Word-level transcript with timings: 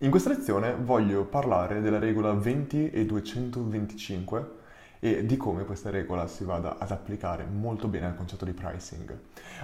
In 0.00 0.10
questa 0.10 0.28
lezione 0.28 0.76
voglio 0.78 1.24
parlare 1.24 1.80
della 1.80 1.98
regola 1.98 2.34
20 2.34 2.90
e 2.90 3.06
225 3.06 4.50
e 4.98 5.24
di 5.24 5.38
come 5.38 5.64
questa 5.64 5.88
regola 5.88 6.26
si 6.26 6.44
vada 6.44 6.76
ad 6.76 6.90
applicare 6.90 7.46
molto 7.50 7.88
bene 7.88 8.04
al 8.04 8.14
concetto 8.14 8.44
di 8.44 8.52
pricing. 8.52 9.18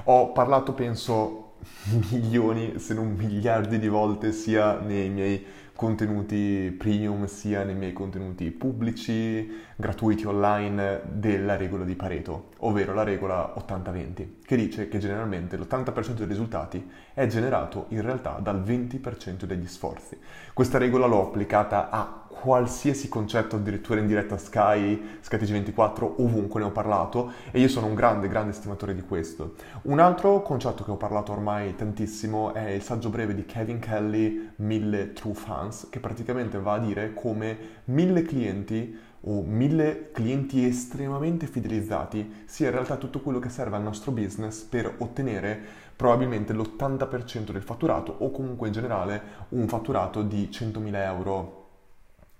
Ho 0.04 0.32
parlato, 0.32 0.72
penso, 0.72 1.56
milioni, 2.10 2.78
se 2.78 2.94
non 2.94 3.12
miliardi 3.12 3.78
di 3.78 3.88
volte, 3.88 4.32
sia 4.32 4.78
nei 4.78 5.10
miei 5.10 5.44
contenuti 5.82 6.72
premium 6.78 7.26
sia 7.26 7.64
nei 7.64 7.74
miei 7.74 7.92
contenuti 7.92 8.52
pubblici, 8.52 9.50
gratuiti 9.74 10.24
online 10.24 11.00
della 11.10 11.56
regola 11.56 11.82
di 11.82 11.96
Pareto, 11.96 12.50
ovvero 12.58 12.94
la 12.94 13.02
regola 13.02 13.52
80-20, 13.58 14.26
che 14.44 14.54
dice 14.54 14.86
che 14.86 14.98
generalmente 14.98 15.56
l'80% 15.56 16.12
dei 16.12 16.26
risultati 16.28 16.88
è 17.12 17.26
generato 17.26 17.86
in 17.88 18.02
realtà 18.02 18.38
dal 18.40 18.62
20% 18.62 19.42
degli 19.42 19.66
sforzi. 19.66 20.16
Questa 20.54 20.78
regola 20.78 21.06
l'ho 21.06 21.26
applicata 21.26 21.90
a 21.90 22.22
qualsiasi 22.42 23.08
concetto, 23.08 23.56
addirittura 23.56 24.00
in 24.00 24.06
diretta 24.06 24.36
Sky, 24.36 25.18
SkyTG24, 25.22 26.14
ovunque 26.18 26.60
ne 26.60 26.66
ho 26.66 26.70
parlato 26.70 27.32
e 27.50 27.60
io 27.60 27.68
sono 27.68 27.86
un 27.86 27.94
grande, 27.94 28.26
grande 28.26 28.50
estimatore 28.50 28.94
di 28.94 29.02
questo. 29.02 29.54
Un 29.82 30.00
altro 30.00 30.42
concetto 30.42 30.82
che 30.82 30.90
ho 30.90 30.96
parlato 30.96 31.30
ormai 31.30 31.76
tantissimo 31.76 32.52
è 32.52 32.70
il 32.70 32.82
saggio 32.82 33.10
breve 33.10 33.34
di 33.34 33.44
Kevin 33.44 33.78
Kelly, 33.78 34.50
1000 34.56 35.12
True 35.12 35.34
Fans, 35.34 35.71
che 35.90 36.00
praticamente 36.00 36.58
va 36.58 36.74
a 36.74 36.78
dire 36.78 37.12
come 37.14 37.56
1000 37.84 38.22
clienti 38.22 38.98
o 39.24 39.42
1000 39.42 40.10
clienti 40.12 40.64
estremamente 40.64 41.46
fidelizzati 41.46 42.44
sia 42.46 42.66
in 42.66 42.72
realtà 42.72 42.96
tutto 42.96 43.20
quello 43.20 43.38
che 43.38 43.48
serve 43.48 43.76
al 43.76 43.82
nostro 43.82 44.10
business 44.10 44.62
per 44.62 44.94
ottenere 44.98 45.60
probabilmente 45.94 46.52
l'80% 46.52 47.52
del 47.52 47.62
fatturato 47.62 48.14
o 48.18 48.30
comunque 48.30 48.66
in 48.66 48.72
generale 48.72 49.22
un 49.50 49.68
fatturato 49.68 50.22
di 50.22 50.48
100.000 50.50 50.94
euro 50.96 51.60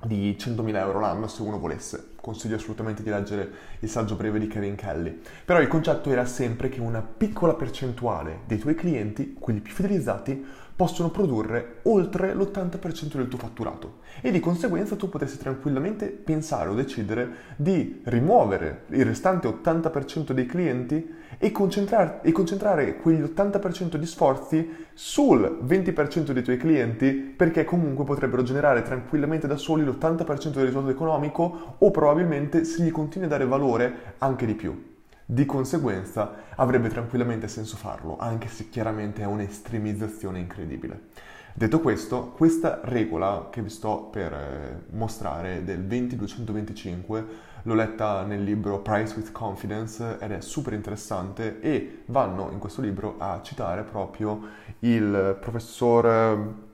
di 0.04 0.36
100.000 0.36 0.74
euro 0.76 1.00
l'anno 1.00 1.28
se 1.28 1.42
uno 1.42 1.58
volesse. 1.58 2.10
Consiglio 2.16 2.56
assolutamente 2.56 3.02
di 3.02 3.10
leggere 3.10 3.50
il 3.80 3.88
saggio 3.88 4.16
breve 4.16 4.38
di 4.38 4.48
Kevin 4.48 4.74
Kelly. 4.74 5.20
Però 5.44 5.60
il 5.60 5.68
concetto 5.68 6.10
era 6.10 6.24
sempre 6.24 6.68
che 6.68 6.80
una 6.80 7.00
piccola 7.00 7.54
percentuale 7.54 8.40
dei 8.46 8.58
tuoi 8.58 8.74
clienti, 8.74 9.36
quelli 9.38 9.60
più 9.60 9.72
fidelizzati, 9.72 10.44
possono 10.82 11.10
produrre 11.10 11.76
oltre 11.82 12.34
l'80% 12.34 13.14
del 13.14 13.28
tuo 13.28 13.38
fatturato 13.38 13.98
e 14.20 14.32
di 14.32 14.40
conseguenza 14.40 14.96
tu 14.96 15.08
potresti 15.08 15.38
tranquillamente 15.38 16.08
pensare 16.08 16.70
o 16.70 16.74
decidere 16.74 17.28
di 17.54 18.00
rimuovere 18.06 18.86
il 18.88 19.04
restante 19.04 19.46
80% 19.46 20.32
dei 20.32 20.44
clienti 20.44 21.14
e 21.38 21.52
concentrare, 21.52 22.18
e 22.22 22.32
concentrare 22.32 22.96
quegli 22.96 23.22
80% 23.22 23.94
di 23.94 24.06
sforzi 24.06 24.86
sul 24.92 25.60
20% 25.64 26.32
dei 26.32 26.42
tuoi 26.42 26.56
clienti 26.56 27.12
perché 27.12 27.62
comunque 27.62 28.04
potrebbero 28.04 28.42
generare 28.42 28.82
tranquillamente 28.82 29.46
da 29.46 29.56
soli 29.56 29.84
l'80% 29.84 30.50
del 30.50 30.64
risultato 30.64 30.90
economico 30.90 31.76
o 31.78 31.90
probabilmente 31.92 32.64
se 32.64 32.82
gli 32.82 32.90
continui 32.90 33.28
a 33.28 33.30
dare 33.30 33.46
valore 33.46 34.14
anche 34.18 34.46
di 34.46 34.54
più. 34.54 34.90
Di 35.24 35.46
conseguenza 35.46 36.32
avrebbe 36.56 36.88
tranquillamente 36.88 37.48
senso 37.48 37.76
farlo, 37.76 38.16
anche 38.18 38.48
se 38.48 38.68
chiaramente 38.68 39.22
è 39.22 39.26
un'estremizzazione 39.26 40.38
incredibile. 40.38 41.08
Detto 41.54 41.80
questo, 41.80 42.30
questa 42.30 42.80
regola 42.82 43.48
che 43.50 43.60
vi 43.60 43.68
sto 43.68 44.08
per 44.10 44.32
eh, 44.32 44.82
mostrare 44.90 45.62
del 45.64 45.86
20-225 45.86 47.24
l'ho 47.64 47.74
letta 47.74 48.24
nel 48.24 48.42
libro 48.42 48.80
Price 48.80 49.14
with 49.14 49.32
Confidence 49.32 50.16
ed 50.18 50.32
è 50.32 50.40
super 50.40 50.72
interessante 50.72 51.60
e 51.60 52.04
vanno 52.06 52.50
in 52.50 52.58
questo 52.58 52.80
libro 52.80 53.16
a 53.18 53.40
citare 53.42 53.82
proprio 53.82 54.40
il 54.80 55.36
professor 55.40 56.70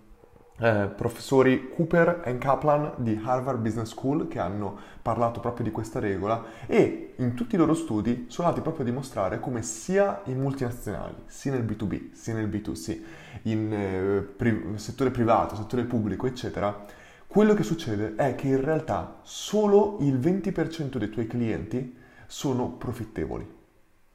eh, 0.60 0.90
professori 0.94 1.70
Cooper 1.74 2.22
e 2.24 2.36
Kaplan 2.38 2.94
di 2.96 3.20
Harvard 3.22 3.60
Business 3.60 3.90
School 3.90 4.28
che 4.28 4.38
hanno 4.38 4.76
parlato 5.02 5.40
proprio 5.40 5.64
di 5.64 5.70
questa 5.70 6.00
regola 6.00 6.44
e 6.66 7.14
in 7.16 7.34
tutti 7.34 7.54
i 7.54 7.58
loro 7.58 7.74
studi 7.74 8.26
sono 8.28 8.48
andati 8.48 8.62
proprio 8.62 8.84
a 8.84 8.88
dimostrare 8.88 9.41
come 9.41 9.62
sia 9.62 10.22
in 10.24 10.41
multinazionali, 10.41 11.14
sia 11.26 11.52
nel 11.52 11.64
B2B, 11.64 12.12
sia 12.12 12.34
nel 12.34 12.48
B2C, 12.48 13.00
in 13.42 13.72
eh, 13.72 14.20
pri- 14.20 14.72
settore 14.74 15.10
privato, 15.10 15.54
settore 15.54 15.84
pubblico, 15.84 16.26
eccetera, 16.26 16.84
quello 17.26 17.54
che 17.54 17.62
succede 17.62 18.14
è 18.16 18.34
che 18.34 18.48
in 18.48 18.60
realtà 18.60 19.20
solo 19.22 19.98
il 20.00 20.18
20% 20.18 20.97
dei 20.97 21.10
tuoi 21.10 21.26
clienti 21.26 21.97
sono 22.26 22.70
profittevoli. 22.70 23.56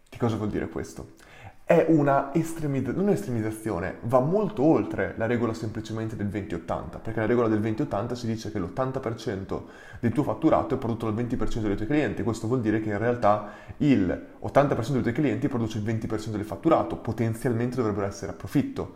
Che 0.10 0.18
cosa 0.18 0.36
vuol 0.36 0.50
dire 0.50 0.68
questo? 0.68 1.14
È 1.66 1.86
una 1.88 2.34
estremizzazione, 2.34 3.02
non 3.02 3.14
estremizzazione, 3.14 3.96
va 4.02 4.20
molto 4.20 4.64
oltre 4.64 5.14
la 5.16 5.26
regola 5.26 5.54
semplicemente 5.54 6.18
del 6.18 6.28
20-80, 6.28 7.00
perché 7.02 7.22
la 7.22 7.26
regola 7.26 7.48
del 7.48 7.62
20-80 7.62 8.14
si 8.14 8.28
dice 8.28 8.52
che 8.52 8.60
l'80% 8.60 9.62
del 10.02 10.12
tuo 10.12 10.24
fatturato 10.24 10.76
è 10.76 10.78
prodotto 10.78 11.10
dal 11.10 11.26
20% 11.26 11.62
dei 11.62 11.76
tuoi 11.76 11.88
clienti, 11.88 12.22
questo 12.24 12.48
vuol 12.48 12.60
dire 12.60 12.82
che 12.82 12.90
in 12.90 12.98
realtà 12.98 13.52
il 13.78 14.28
80% 14.44 14.92
dei 14.92 15.02
tuoi 15.02 15.14
clienti 15.14 15.48
produce 15.48 15.78
il 15.78 15.86
20% 15.86 16.32
del 16.32 16.44
fatturato, 16.44 16.98
potenzialmente 16.98 17.78
dovrebbero 17.78 18.08
essere 18.08 18.34
a 18.34 18.36
profitto, 18.36 18.96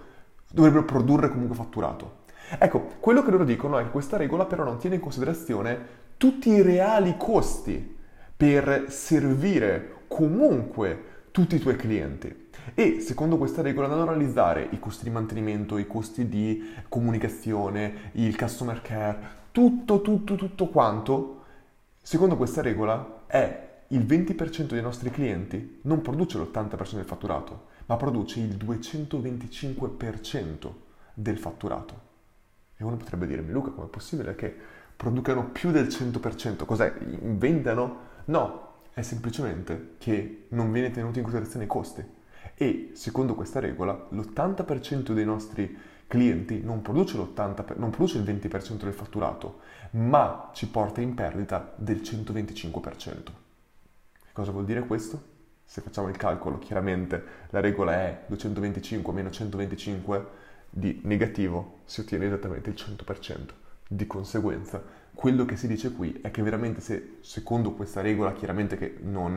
dovrebbero 0.51 0.83
produrre 0.83 1.29
comunque 1.29 1.55
fatturato. 1.55 2.25
Ecco, 2.59 2.95
quello 2.99 3.23
che 3.23 3.31
loro 3.31 3.45
dicono 3.45 3.77
è 3.77 3.83
che 3.83 3.91
questa 3.91 4.17
regola 4.17 4.45
però 4.45 4.65
non 4.65 4.77
tiene 4.77 4.95
in 4.95 5.01
considerazione 5.01 6.05
tutti 6.17 6.49
i 6.49 6.61
reali 6.61 7.15
costi 7.17 7.95
per 8.35 8.85
servire 8.89 10.03
comunque 10.07 11.15
tutti 11.31 11.55
i 11.55 11.59
tuoi 11.59 11.75
clienti. 11.75 12.46
E 12.73 12.99
secondo 12.99 13.37
questa 13.37 13.61
regola 13.61 13.87
andando 13.87 14.09
a 14.09 14.13
analizzare 14.13 14.67
i 14.71 14.79
costi 14.79 15.05
di 15.05 15.09
mantenimento, 15.09 15.77
i 15.77 15.87
costi 15.87 16.27
di 16.27 16.73
comunicazione, 16.89 18.11
il 18.13 18.35
customer 18.35 18.81
care, 18.81 19.35
tutto, 19.51 20.01
tutto, 20.01 20.35
tutto 20.35 20.67
quanto, 20.67 21.43
secondo 22.01 22.35
questa 22.37 22.61
regola 22.61 23.23
è 23.25 23.65
il 23.87 24.05
20% 24.05 24.67
dei 24.67 24.81
nostri 24.81 25.09
clienti 25.09 25.79
non 25.83 26.01
produce 26.01 26.37
l'80% 26.37 26.95
del 26.95 27.05
fatturato, 27.05 27.67
ma 27.85 27.95
produce 27.95 28.41
il 28.41 28.57
225% 28.57 30.69
del 31.13 31.37
fatturato. 31.37 32.01
E 32.75 32.83
uno 32.83 32.97
potrebbe 32.97 33.25
dirmi, 33.25 33.51
Luca, 33.51 33.71
com'è 33.71 33.87
possibile 33.87 34.35
che 34.35 34.53
producano 34.95 35.49
più 35.49 35.71
del 35.71 35.87
100%? 35.87 36.65
Cos'è? 36.65 36.93
Inventano? 37.21 37.99
No, 38.25 38.65
è 38.93 39.01
semplicemente 39.01 39.95
che 39.97 40.47
non 40.49 40.71
viene 40.71 40.91
tenuto 40.91 41.17
in 41.17 41.23
considerazione 41.23 41.65
i 41.65 41.69
costi 41.69 42.15
e 42.59 42.89
secondo 42.93 43.35
questa 43.35 43.59
regola 43.59 44.07
l'80% 44.09 45.13
dei 45.13 45.25
nostri 45.25 45.77
clienti 46.07 46.63
non 46.63 46.81
produce, 46.81 47.15
non 47.75 47.89
produce 47.91 48.17
il 48.17 48.23
20% 48.23 48.83
del 48.83 48.93
fatturato, 48.93 49.59
ma 49.91 50.49
ci 50.53 50.67
porta 50.67 50.99
in 50.99 51.13
perdita 51.13 51.73
del 51.75 51.97
125%. 51.97 53.23
Cosa 54.33 54.51
vuol 54.51 54.65
dire 54.65 54.87
questo? 54.87 55.35
Se 55.63 55.81
facciamo 55.81 56.09
il 56.09 56.17
calcolo, 56.17 56.57
chiaramente 56.57 57.23
la 57.49 57.59
regola 57.59 57.93
è 57.93 58.23
225 58.25 59.13
meno 59.13 59.29
125 59.29 60.27
di 60.69 61.01
negativo, 61.03 61.81
si 61.85 61.99
ottiene 61.99 62.25
esattamente 62.25 62.69
il 62.69 62.75
100%. 62.75 63.66
Di 63.89 64.05
conseguenza, 64.05 64.83
quello 65.13 65.45
che 65.45 65.55
si 65.55 65.67
dice 65.67 65.93
qui 65.93 66.19
è 66.21 66.29
che 66.29 66.43
veramente 66.43 66.81
se, 66.81 67.17
secondo 67.21 67.71
questa 67.71 68.01
regola, 68.01 68.33
chiaramente 68.33 68.77
che 68.77 68.97
non, 69.01 69.35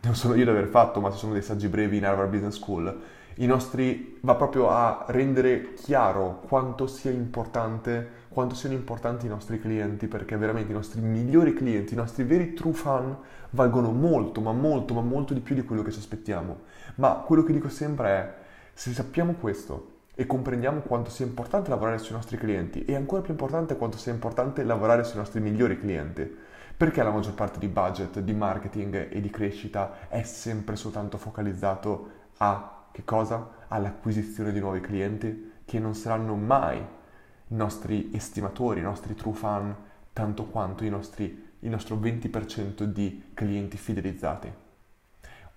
non 0.00 0.14
sono 0.14 0.34
io 0.34 0.42
ad 0.42 0.48
aver 0.48 0.68
fatto, 0.68 1.00
ma 1.00 1.10
ci 1.10 1.18
sono 1.18 1.32
dei 1.32 1.42
saggi 1.42 1.68
brevi 1.68 1.98
in 1.98 2.06
Harvard 2.06 2.30
Business 2.30 2.54
School, 2.54 3.00
i 3.40 3.46
nostri, 3.46 4.18
va 4.22 4.34
proprio 4.34 4.70
a 4.70 5.04
rendere 5.08 5.74
chiaro 5.74 6.40
quanto 6.48 6.86
sia 6.86 7.10
importante, 7.10 8.26
quanto 8.28 8.54
siano 8.54 8.74
importanti 8.74 9.26
i 9.26 9.28
nostri 9.28 9.60
clienti, 9.60 10.06
perché 10.06 10.36
veramente 10.36 10.72
i 10.72 10.74
nostri 10.74 11.00
migliori 11.00 11.52
clienti, 11.52 11.92
i 11.92 11.96
nostri 11.96 12.24
veri 12.24 12.54
true 12.54 12.72
fan, 12.72 13.16
valgono 13.50 13.92
molto, 13.92 14.40
ma 14.40 14.52
molto, 14.52 14.94
ma 14.94 15.02
molto 15.02 15.34
di 15.34 15.40
più 15.40 15.54
di 15.54 15.62
quello 15.62 15.82
che 15.82 15.92
ci 15.92 15.98
aspettiamo. 15.98 16.60
Ma 16.96 17.22
quello 17.26 17.42
che 17.42 17.52
dico 17.52 17.68
sempre 17.68 18.08
è, 18.08 18.34
se 18.72 18.92
sappiamo 18.92 19.34
questo, 19.34 19.97
e 20.20 20.26
comprendiamo 20.26 20.80
quanto 20.80 21.10
sia 21.10 21.24
importante 21.24 21.70
lavorare 21.70 21.98
sui 21.98 22.16
nostri 22.16 22.36
clienti 22.36 22.84
e 22.84 22.96
ancora 22.96 23.22
più 23.22 23.30
importante 23.30 23.76
quanto 23.76 23.98
sia 23.98 24.10
importante 24.10 24.64
lavorare 24.64 25.04
sui 25.04 25.16
nostri 25.16 25.38
migliori 25.38 25.78
clienti. 25.78 26.28
Perché 26.76 27.04
la 27.04 27.12
maggior 27.12 27.34
parte 27.34 27.60
di 27.60 27.68
budget, 27.68 28.18
di 28.18 28.34
marketing 28.34 29.12
e 29.12 29.20
di 29.20 29.30
crescita 29.30 30.08
è 30.08 30.24
sempre 30.24 30.74
soltanto 30.74 31.18
focalizzato 31.18 32.10
a 32.38 32.86
che 32.90 33.04
cosa? 33.04 33.48
All'acquisizione 33.68 34.50
di 34.50 34.58
nuovi 34.58 34.80
clienti 34.80 35.52
che 35.64 35.78
non 35.78 35.94
saranno 35.94 36.34
mai 36.34 36.78
i 36.78 37.54
nostri 37.54 38.10
estimatori, 38.12 38.80
i 38.80 38.82
nostri 38.82 39.14
true 39.14 39.34
fan, 39.34 39.72
tanto 40.12 40.46
quanto 40.46 40.82
nostri, 40.88 41.50
il 41.60 41.70
nostro 41.70 41.94
20% 41.94 42.82
di 42.82 43.30
clienti 43.34 43.76
fidelizzati. 43.76 44.66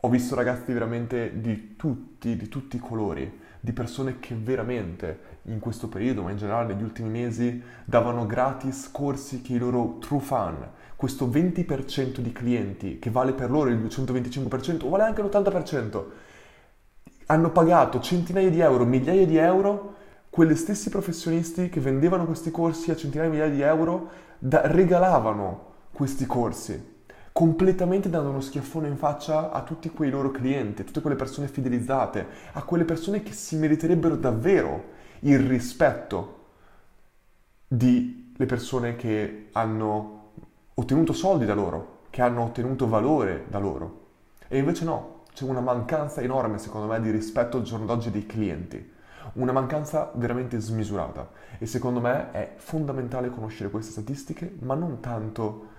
Ho 0.04 0.10
visto 0.10 0.34
ragazzi 0.34 0.74
veramente 0.74 1.42
di 1.42 1.76
tutti, 1.76 2.36
di 2.36 2.50
tutti 2.50 2.78
i 2.78 2.80
colori, 2.80 3.40
di 3.60 3.72
persone 3.72 4.20
che 4.20 4.34
veramente 4.34 5.40
in 5.44 5.60
questo 5.60 5.90
periodo, 5.90 6.24
ma 6.24 6.32
in 6.32 6.38
generale 6.38 6.74
negli 6.74 6.82
ultimi 6.82 7.10
mesi, 7.10 7.62
davano 7.86 8.26
gratis 8.26 8.90
corsi 8.92 9.44
che 9.44 9.54
i 9.54 9.60
loro 9.60 9.98
true 10.00 10.20
fan, 10.20 10.58
questo 10.96 11.28
20% 11.28 12.18
di 12.18 12.32
clienti 12.32 12.98
che 12.98 13.12
vale 13.12 13.34
per 13.34 13.52
loro 13.52 13.70
il 13.70 13.78
225% 13.78 14.86
o 14.86 14.90
vale 14.90 15.04
anche 15.04 15.22
l'80%, 15.22 16.04
hanno 17.28 17.52
pagato 17.52 18.00
centinaia 18.00 18.50
di 18.50 18.60
euro, 18.60 18.86
migliaia 18.86 19.28
di 19.28 19.38
euro 19.38 19.98
quegli 20.32 20.56
stessi 20.56 20.90
professionisti 20.90 21.70
che 21.70 21.80
vendevano 21.80 22.26
questi 22.26 22.50
corsi 22.50 22.90
a 22.90 22.96
centinaia 22.96 23.30
di 23.30 23.36
migliaia 23.36 23.54
di 23.54 23.62
euro 23.62 24.10
da- 24.40 24.62
regalavano 24.66 25.70
questi 25.92 26.26
corsi 26.26 26.91
completamente 27.32 28.10
dando 28.10 28.30
uno 28.30 28.42
schiaffone 28.42 28.88
in 28.88 28.98
faccia 28.98 29.52
a 29.52 29.64
tutti 29.64 29.90
quei 29.90 30.10
loro 30.10 30.32
clienti, 30.32 30.82
a 30.82 30.86
tutte 30.86 31.02
quelle 31.02 31.16
persone 31.16 31.48
fidelizzate, 31.48 32.28
a 32.54 32.64
quelle 32.64 32.84
persone 32.84 33.24
che 33.24 33.34
si 33.34 33.56
meriterebbero 33.56 34.16
davvero 34.16 35.00
il 35.22 35.40
rispetto 35.40 36.40
di 37.68 38.34
le 38.36 38.46
persone 38.46 38.96
che 38.96 39.50
hanno 39.54 40.32
ottenuto 40.74 41.14
soldi 41.14 41.46
da 41.46 41.54
loro, 41.54 42.00
che 42.10 42.22
hanno 42.22 42.44
ottenuto 42.44 42.88
valore 42.88 43.46
da 43.48 43.60
loro. 43.60 44.00
E 44.48 44.58
invece 44.58 44.84
no, 44.84 45.24
c'è 45.34 45.46
una 45.46 45.62
mancanza 45.62 46.22
enorme 46.22 46.58
secondo 46.58 46.88
me 46.88 47.00
di 47.00 47.12
rispetto 47.12 47.58
al 47.58 47.64
giorno 47.64 47.86
d'oggi 47.86 48.12
dei 48.12 48.26
clienti, 48.26 48.92
una 49.34 49.52
mancanza 49.52 50.12
veramente 50.16 50.60
smisurata 50.60 51.30
e 51.58 51.66
secondo 51.66 52.02
me 52.02 52.32
è 52.32 52.54
fondamentale 52.58 53.30
conoscere 53.30 53.70
queste 53.70 53.92
statistiche, 53.92 54.58
ma 54.60 54.74
non 54.74 55.00
tanto 55.00 55.71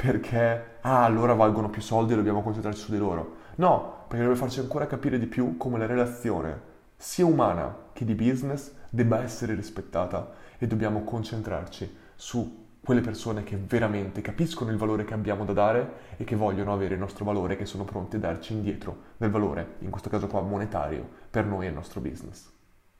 perché 0.00 0.76
ah, 0.82 1.02
allora 1.02 1.34
valgono 1.34 1.70
più 1.70 1.82
soldi 1.82 2.12
e 2.12 2.16
dobbiamo 2.16 2.40
concentrarci 2.40 2.82
su 2.82 2.92
di 2.92 2.98
loro. 2.98 3.34
No, 3.56 4.04
perché 4.06 4.22
deve 4.22 4.36
farci 4.36 4.60
ancora 4.60 4.86
capire 4.86 5.18
di 5.18 5.26
più 5.26 5.56
come 5.56 5.76
la 5.76 5.86
relazione, 5.86 6.60
sia 6.96 7.26
umana 7.26 7.76
che 7.92 8.04
di 8.04 8.14
business, 8.14 8.70
debba 8.90 9.20
essere 9.20 9.56
rispettata 9.56 10.30
e 10.56 10.68
dobbiamo 10.68 11.02
concentrarci 11.02 11.96
su 12.14 12.66
quelle 12.80 13.00
persone 13.00 13.42
che 13.42 13.56
veramente 13.56 14.20
capiscono 14.20 14.70
il 14.70 14.76
valore 14.76 15.04
che 15.04 15.14
abbiamo 15.14 15.44
da 15.44 15.52
dare 15.52 15.92
e 16.16 16.22
che 16.22 16.36
vogliono 16.36 16.72
avere 16.72 16.94
il 16.94 17.00
nostro 17.00 17.24
valore, 17.24 17.56
che 17.56 17.66
sono 17.66 17.82
pronti 17.82 18.16
a 18.16 18.20
darci 18.20 18.52
indietro 18.52 18.96
del 19.16 19.30
valore, 19.30 19.74
in 19.80 19.90
questo 19.90 20.08
caso 20.08 20.28
qua 20.28 20.40
monetario, 20.42 21.08
per 21.28 21.44
noi 21.44 21.66
e 21.66 21.70
il 21.70 21.74
nostro 21.74 22.00
business. 22.00 22.56